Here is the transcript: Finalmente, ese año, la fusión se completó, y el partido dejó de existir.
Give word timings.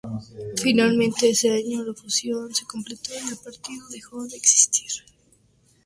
Finalmente, 0.57 1.29
ese 1.29 1.51
año, 1.51 1.83
la 1.85 1.93
fusión 1.93 2.55
se 2.55 2.65
completó, 2.65 3.11
y 3.23 3.29
el 3.29 3.37
partido 3.37 3.87
dejó 3.89 4.25
de 4.25 4.35
existir. 4.35 4.89